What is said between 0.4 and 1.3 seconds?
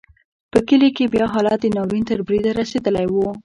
په کلیو کې بیا